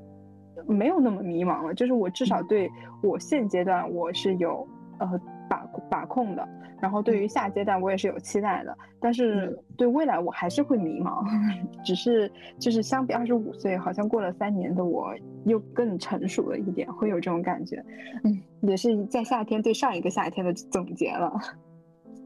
[0.68, 1.74] 没有那么迷茫了。
[1.74, 2.70] 就是我至少对
[3.02, 4.68] 我现阶段我是有
[5.00, 6.48] 呃把把控的。
[6.80, 11.26] 然后对于下阶段我也是有期待的，但是对未来我还是会迷茫，
[11.84, 15.12] 只是就是相比二十五岁，好像过了三年的我
[15.46, 17.84] 又更成熟了一点，会有这种感觉。
[18.24, 21.34] 嗯， 也是在夏天对上一个夏天的总结了。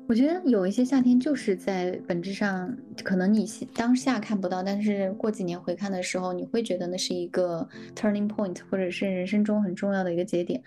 [0.09, 2.69] 我觉得有一些夏天就是在本质上，
[3.03, 10.61] 可能你当下看不到，但是过几年回看的时候，你会觉得那是一个 turning point，或者是人生中很重要的一个节点。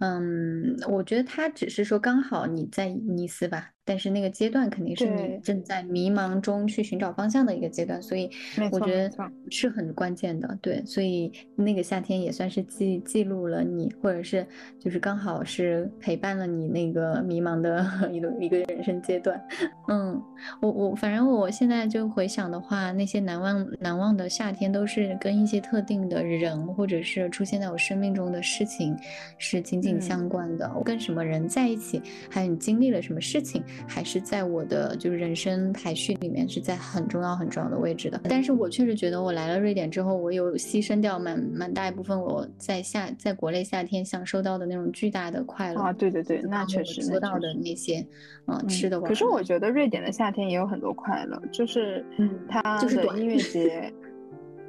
[0.00, 3.70] 嗯，我觉得他只是说刚好你在尼斯吧。
[3.84, 8.30] 但是那个阶段肯定是你正在迷茫中去寻找方向的一个阶段，所以
[8.70, 9.10] 我觉得
[9.50, 10.56] 是很关键的。
[10.62, 14.46] 对，所以那个夏天也算是记记录了你，或者是
[14.78, 19.44] 就是刚好是陪伴了你那个迷茫的 一个一个人生阶段。
[19.88, 20.22] 嗯，
[20.60, 28.96] 我我反正我现在就回想的话，那些难忘难忘的夏天都是跟一些特定的人或者是出现在我生命中的事情
[29.38, 30.70] 是紧紧相关的。
[30.76, 33.62] 我跟什么人在一起，还有你经历了什么事情。
[33.86, 38.20] 还是在我的就是人生排序里面是在很重要很重要的位置的。
[38.24, 45.92] 但是我确实觉得我来了瑞典之后，我有牺牲掉蛮蛮大一部分我在夏在国内夏天享受到的那种巨大的快乐啊！
[45.92, 48.06] 对对对，那确实说到的那些
[48.46, 49.00] 嗯吃的。
[49.00, 53.92] 可是我觉得瑞典的夏天也有很多快乐，就是嗯，它的音乐节，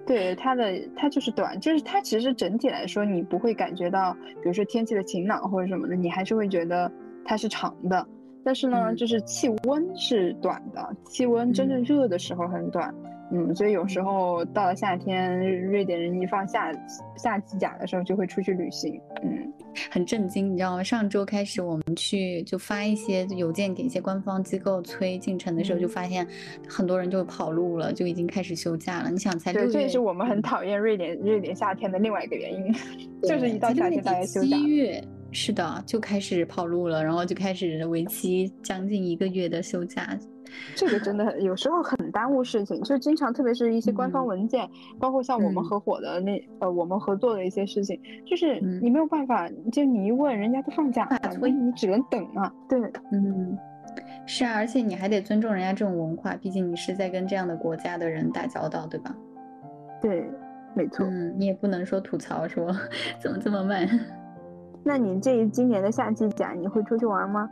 [0.05, 6.91] 对它的它就是短，就是它其实整体来说你不会感觉到，比如说天气的晴朗或者什么的，你还是会觉得
[7.25, 8.05] 它是长的。
[8.45, 9.21] 但是呢，就是。
[9.21, 12.93] 气温是短的，气温真正热的时候很短，
[13.31, 16.69] 嗯，所以有时候到了夏天，瑞典人一放夏
[17.15, 19.53] 夏季假的时候就会出去旅行，嗯，
[19.89, 20.83] 很震惊，你知道吗？
[20.83, 26.27] 上周开始我们去就发一些邮件给一些官方机构催进程的时候，就发现
[26.67, 29.09] 很多人就跑路了，就已经开始休假了。
[29.09, 32.73] 你想才六月，这也是我们很讨厌瑞典瑞典夏天的另外一个原因，
[33.21, 34.57] 就是一到夏天大家休假。
[35.31, 40.17] 是的，就开始跑路了，然后就开始为期将近一个月的休假。
[40.75, 51.05] 这个真的有时候很耽误事情，就经常，特别是一些官方文件，包括像我们合伙的那呃，我们合作的一些事情，就是你没有办法，就你一问人家都放假，
[51.37, 52.53] 所以你只能等啊。
[52.69, 52.79] 对，
[53.11, 53.57] 嗯，
[54.25, 59.15] 是啊，而且你还得尊重人家这种文化，毕竟你是在跟这样的国家的人打交道，对吧？
[59.99, 60.29] 对，
[60.75, 61.05] 没错。
[61.05, 62.71] 嗯，你也不能说吐槽说
[63.19, 63.87] 怎么这么慢。
[64.85, 67.49] 那你这今年的夏季假你会出去玩吗？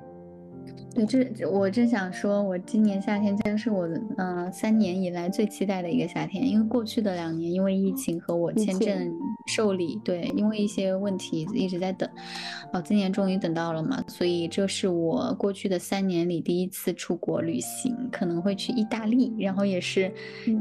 [0.93, 3.87] 对，这我正想说，我今年夏天将是我
[4.17, 9.13] 嗯三年以来最期待的一个夏天，因为过去的两年因为疫情和我签证
[9.47, 12.09] 受理，对，因为一些问题一直在等，
[12.73, 20.11] 哦，今年终于等到了嘛，所以这是我过去的三年里第一次出国旅行，可能会去意大利，然后也是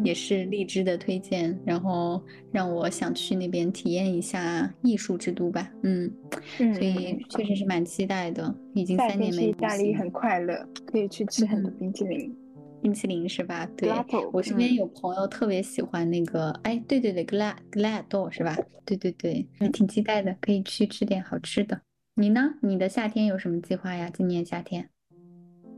[0.05, 2.23] 也是荔枝的推荐，然后
[2.53, 6.09] 让我想去那边体验一下艺术之都吧，嗯，
[6.57, 10.11] 所以确实是蛮期待的，已经三年没意大利很。
[10.11, 12.37] 快乐可以去吃很多冰淇淋，
[12.83, 13.67] 冰淇淋是吧？
[13.77, 13.89] 对，
[14.33, 18.55] 我身边有朋友特别喜欢那个，哎，对对对，glad glad 是吧？
[18.85, 21.81] 对对对，挺期待的，可以去吃点好吃的。
[22.17, 22.55] 你呢？
[22.61, 24.11] 你的夏天有什么计划呀？
[24.13, 24.91] 今年夏天？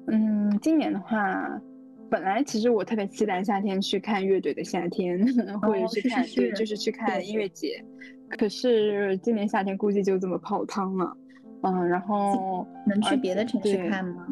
[0.09, 1.61] 嗯，今年的话，
[2.11, 5.25] 本来其实我特别期待夏天去看乐队的夏天，
[5.63, 7.85] 或者去看，对，就是去看音乐节。
[8.31, 11.17] 可是今年夏天估计就这么泡汤了。
[11.63, 14.27] 嗯，然后能去别的城市看吗？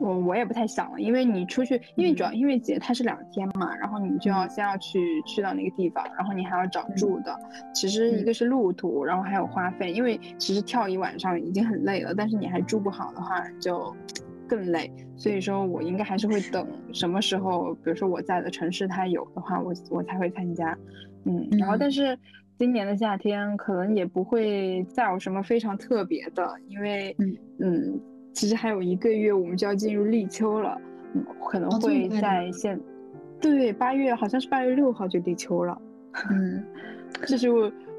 [0.00, 7.36] 我我也不太想了，因为你出去，因为主要因为节它是两天嘛，然后你就要先要去去到那个地方，然后你还要找住的。
[7.74, 13.92] 其实一个是路途，然后还有花费，因为其实跳一晚上已经很累了，但是你还住不好的话就
[14.46, 14.88] 更累。
[15.16, 20.78] 所以说我应该还是会等 什么时候，比如说我在的城市它有的话，我我才会参加。
[21.24, 22.16] 嗯，然后但是。
[22.58, 27.14] 今年的夏天可能也不会再有什么非常特别的，因为
[27.58, 28.00] 嗯，
[28.32, 30.76] 其实还有一个月我们就要进入立秋了，
[31.14, 32.78] 嗯，可能会在现，
[33.40, 35.80] 对，八月好像是八月六号就立秋了，
[36.32, 36.64] 嗯，
[37.26, 37.48] 这是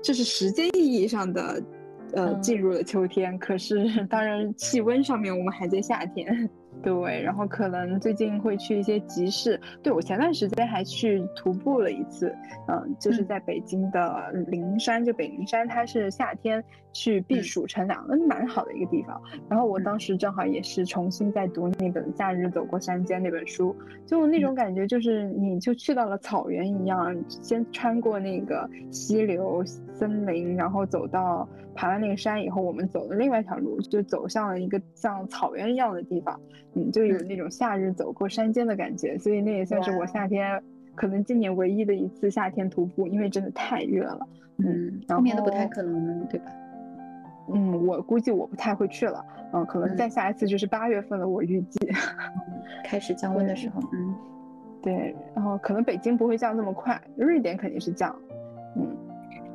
[0.03, 1.64] 这是时间意义上的，
[2.12, 6.49] 呃，进入了秋天，可是当然气温上面我们还在夏天。
[6.82, 9.59] 对，然后可能最近会去一些集市。
[9.84, 12.34] 对我前段时间还去徒步了一次，
[12.67, 16.63] 嗯，就是在北京的灵山，就北灵山，它是夏天
[16.93, 19.22] 去避暑乘凉，嗯，蛮好的一个地方。
[19.49, 31.45] 然后我当时正好也是重新在读那本《夏日走过山间》那本书，就那种感觉，就是你就去到了草原一样，先穿过那个溪流、森林，然后走到
[31.76, 36.39] 爬完那个山以后，我们走的另外一条路，就走向了一个像草原一样的地方。
[36.74, 40.61] 嗯，就有那种夏日走过山间的感觉，所以那也算是我夏天
[40.95, 44.28] 可能今年唯一的一次夏天徒步，因为真的太热了。
[44.57, 46.51] 嗯，后面的不太可能了，对吧？
[47.51, 49.26] 嗯，我估计我不太会去了。
[49.53, 51.80] 嗯，可能再下一次就是八月份了，我预计
[52.86, 53.82] 开始降温的时候。
[53.93, 54.15] 嗯，
[54.82, 58.15] 对，然后可能北京不会降那么快，瑞典肯定是降。
[58.76, 58.86] 嗯，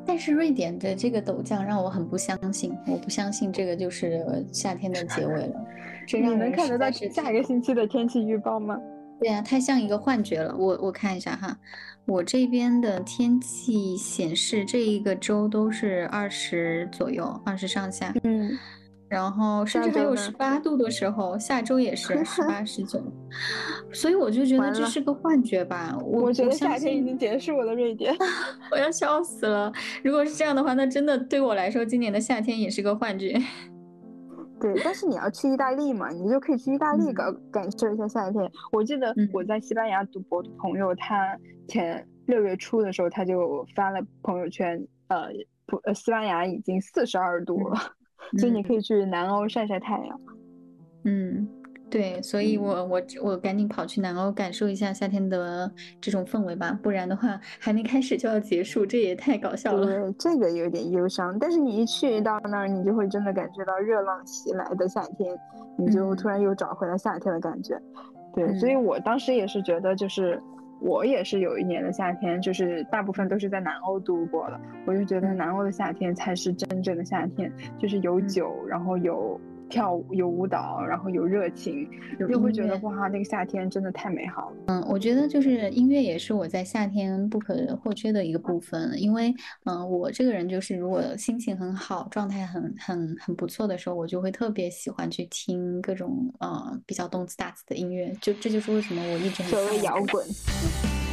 [0.06, 5.66] 但是瑞典的这个陡降让我很不相信，我不相信这个就是夏天的结尾了。
[6.12, 8.78] 你能看得到下一个星期的天气预报吗？
[9.20, 10.54] 对呀，太像一个幻觉了。
[10.56, 11.56] 我我看一下哈，
[12.04, 18.12] 我这边的天气显示这一个周都是二十左右，二十上下。
[18.24, 18.50] 嗯，
[19.08, 23.00] 然后甚至还有十八度的时候，下周也是十八、十九。
[23.92, 25.96] 所以我就觉得这是个幻觉吧。
[26.02, 28.14] 我觉得夏天已经结束了，瑞典。
[28.72, 29.72] 我要笑死了。
[30.02, 33.36] 如果是这样的话，那真的对我来说，今年的夏天也是个幻觉。
[34.60, 38.50] 对，但是你要去意大利嘛，你就可以去意大利感感受一下夏天。
[38.72, 41.36] 我记得我在西班牙读博的朋友，他
[41.68, 45.28] 前六月初的时候他就发了朋友圈，呃，
[45.66, 47.76] 不，呃，西班牙已经四十二度了，
[48.38, 50.20] 所以你可以去南欧晒晒太阳。
[51.04, 51.48] 嗯。
[51.90, 55.70] 对，所以我我我赶紧跑去南欧感受一下夏天的
[56.00, 60.12] 这种氛围吧，不然的话还没开始就要结束，这也太搞笑了。
[60.18, 65.36] 这个有点忧伤，但是你一去到那儿，你就会真的感觉到热浪袭来的夏天，
[65.78, 67.80] 你就突然又找回了夏天的感觉。
[68.34, 70.42] 对，所以我当时也是觉得，就是
[70.84, 79.40] 我也是有一年的夏天，就是大部分都是在南欧度过的，我就觉得南欧的夏天才是真正的夏天，就是有酒，然后有。
[79.74, 81.90] 跳舞有舞蹈，然后有热情，
[82.28, 84.56] 就会觉得哇，那个夏天真的太美好了。
[84.68, 100.24] 嗯，我觉得就是音乐也是我在夏天不可或缺的一个部分，因为嗯，我这个人就是如果心情很好，状态很很很不错的时候，我就会特别喜欢去听各种呃比较动次打次的音乐，就这就是为什么我一直很所谓摇滚。
[100.24, 101.03] 不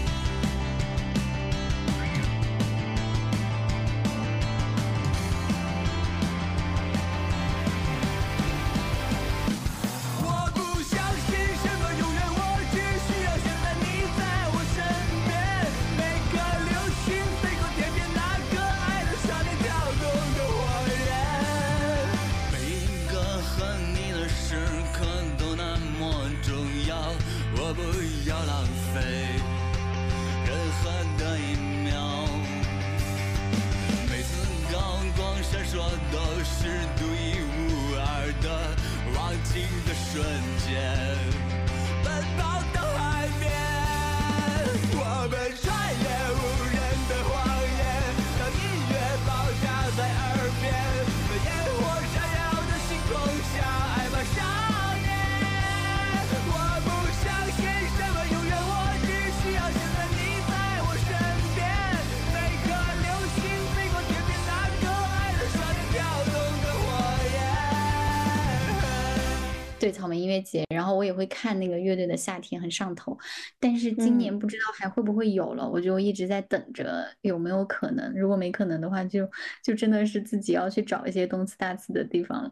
[69.82, 73.18] 对草莓音乐节，然后我也会看那个乐队的夏天很上头，
[73.60, 78.14] 但是今年不知道还会不会有了，我就一直在等着有没有可能。
[78.16, 79.28] 如果没可能的话，就
[79.64, 82.52] 就真的是自己要去找一些动次大次的地方了。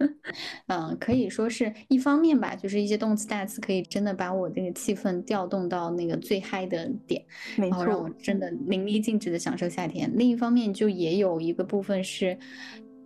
[0.66, 7.24] 嗯，可以说是一方面吧，就是一些动次大次可以真的把我这个气氛调动到那个最嗨的点，
[7.56, 10.12] 然后让我真的淋漓尽致的享受夏天。
[10.14, 12.36] 另一方面，就也有一个部分是。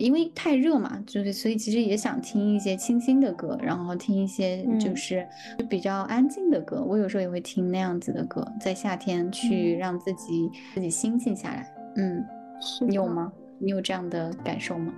[0.03, 5.25] 因为太热嘛，就是所以其实也想听一些清新的歌，然后听一些就是
[5.57, 6.83] 就比较安静的歌。
[6.83, 11.73] 我有时候也会听那样子的歌，在夏天去让自己自己心静下来。
[11.95, 12.25] 嗯，
[12.89, 13.33] 你有吗？
[13.61, 14.93] 你有这样的感受吗？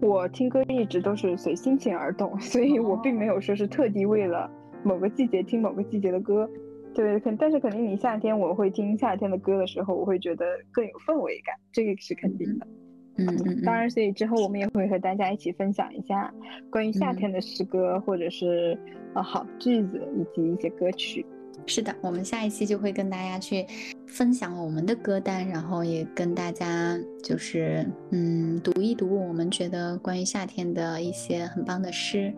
[0.00, 4.50] 我听歌一直都是随心情而动， 所以我并没有说是特地为了
[4.82, 6.48] 某个季节听某个季节的歌。
[6.94, 12.66] 对，肯但是肯定你夏天我会听夏天的歌的时候，我会觉得更有氛围感，这个是肯定的。
[12.66, 12.81] 嗯
[13.28, 16.32] 嗯，当然，所以之后我们也会和大家一起分享一下
[16.70, 18.78] 关于夏天的诗歌，或者是
[19.14, 21.24] 呃好句子以及一些歌曲。
[21.64, 23.64] 是的，我们下一期就会跟大家去
[24.06, 32.34] 分享我们的歌单，然后也跟大家就是嗯读一读我们觉得关于夏天的一些很棒的诗，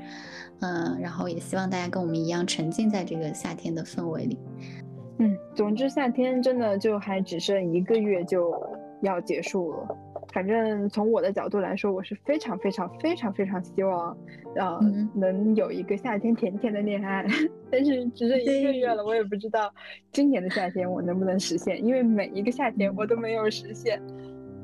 [0.61, 4.39] 嗯，然后也希望大家跟我们一样沉浸在这个夏天的氛围里。
[5.19, 8.53] 嗯，总之夏天真的就还只剩一个月就
[9.01, 9.97] 要结束了。
[10.35, 14.19] 反正从我的角度来说，我是非常非常非常非常希望，
[14.57, 14.81] 呃，
[15.15, 17.25] 能有一个夏天甜甜的恋爱。
[17.71, 19.73] 但是只剩一个月了，我也不知道
[20.11, 24.03] 今年的夏天我能不能实现，因为每一个夏天我都没有实现。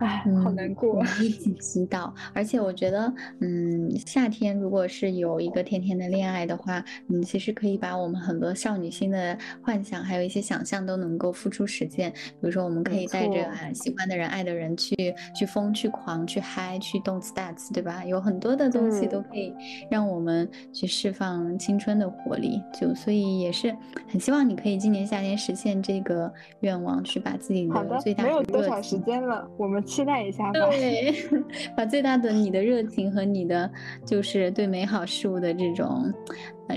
[0.01, 1.03] 唉，好难过。
[1.21, 2.11] 一 起祈祷。
[2.33, 12.11] 而且我觉得，嗯，夏天如果是有一个甜甜的恋爱的话，嗯其实可以把我们很多少女心的幻想，还有一些想象都能够付出实践。
[12.13, 14.95] 比如说，我们可以带着喜欢的人、爱的人去
[15.37, 18.03] 去疯、去狂、去嗨、去动次打次，对吧？
[18.03, 19.55] 有很多的东西都可以
[19.91, 22.63] 让我们去释放青春的活力。
[22.73, 23.77] 就所以也是
[24.09, 29.85] 很希望你可以今年夏天实现这个愿望，去把自己的最大没有多少时间了，我们。
[29.91, 30.53] 期待一下吧。
[30.53, 31.13] 对，
[31.77, 33.71] 把最大的你的热情和你的
[34.07, 36.13] 就是对美好事物的这种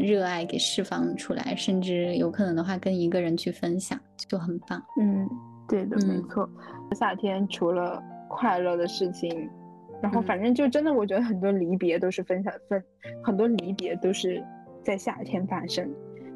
[0.02, 4.82] 热爱给释放出来，甚至有可能的话跟一个人去分享，就很棒。
[5.00, 5.30] 嗯，
[5.70, 6.50] 对的，没错。
[6.96, 9.50] 夏天除了快乐的事情，
[10.02, 12.84] 然后反正就真的，我觉得很多离别都是分享分，
[13.24, 14.44] 很多离别都是
[14.84, 15.88] 在夏天发生。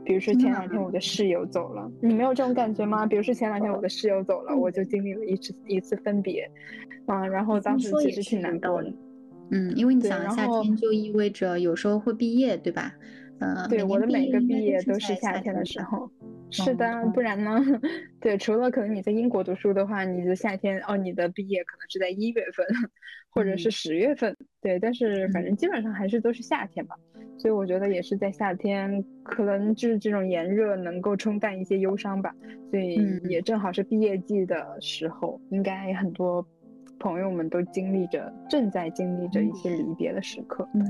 [0.07, 3.05] 比如说前两天我的室友走了，你没有这种感觉吗？
[3.05, 6.49] 比如说前两天我的室友走了，我就经历了一次一次分别，
[7.07, 8.93] 啊，然后当时其实挺难过的。
[9.51, 12.93] 嗯，因为你想夏天就意味着有时候会毕业，对吧？
[13.39, 16.09] 嗯，对，我的每个毕业都是夏天的时候。
[16.49, 17.61] 是的，不然呢？
[18.21, 22.65] 对，除了可能你在英国读书的话，你的夏天哦，你的毕业可能是在一月份，
[23.29, 24.33] 或者是十月份。
[24.61, 26.95] 对，但是反正基本上还是都是夏天吧。
[27.37, 32.33] 所以我觉得也是在夏天，可能就是这种炎热能够冲淡一些忧伤吧。
[32.71, 36.45] 所以也正好是毕业季的时候，应该很多
[36.99, 40.67] 朋友们都经历着，正在经历着一些离别的时刻。
[40.73, 40.83] 嗯，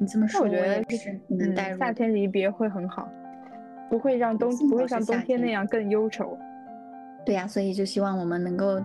[0.00, 3.08] 你这么说，我觉得就是嗯，夏天离别会很好，
[3.90, 6.36] 不会让冬不会像冬天那样更忧愁。
[7.24, 8.80] 对呀，所以就希望我们能够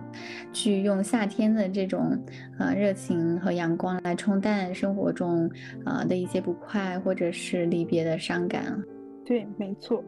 [0.52, 2.18] 去用夏天的这种
[2.58, 5.50] 呃热情和阳光来冲淡生活中
[5.84, 8.82] 啊的一些不快，或者是离别的伤感。
[9.24, 10.02] 对，没错，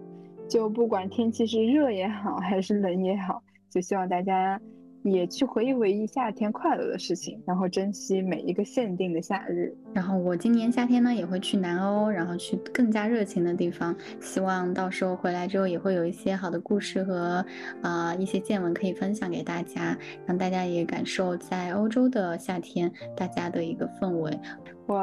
[0.48, 4.60] 就不管天气是热也好，还是冷也好，就希望大家。
[5.02, 9.74] 也去回忆回忆夏天快乐的事情，然后珍惜每一个限定的夏日。
[9.92, 13.94] 然后我今年夏天呢也会去南欧，然后去更加热情的地方。
[14.20, 17.44] 希望到时候回来之后也会有一些好的故事和
[17.82, 19.96] 啊一些见闻可以分享给大家，
[20.26, 24.38] 让大家也感受在欧洲的夏天大家的一个氛围。
[24.86, 25.00] 我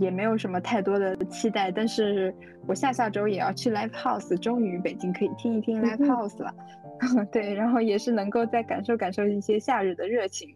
[0.00, 2.34] 也没有什么太多的期待，但是
[2.66, 6.54] 我下下周也要去 Live House，终于北京可以听一听 Live House 了。
[7.32, 10.54] 对，然后也是能够再感受感受一些夏日的热情，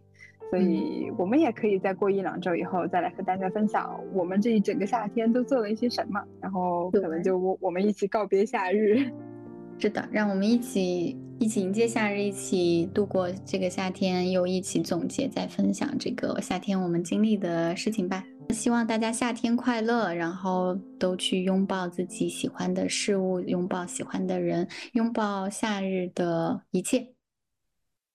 [0.49, 9.03] 所以我们也可以再过一两周以后再来和大家分享我们这一整个夏天都做了一些什么，然后可能就我我们一起告别夏日。
[9.79, 18.23] 是的，让我们一起一起迎接夏日，一起度过这个夏天，又一起总结，再分享这个夏天我们经历的事情吧。
[18.49, 27.13] 希望大家夏天快乐，然后都去拥抱自己喜欢的事物，拥抱喜欢的人，拥抱夏日的一切。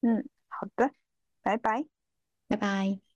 [0.00, 0.90] 嗯，好的，
[1.42, 1.84] 拜拜，
[2.46, 3.07] 拜拜。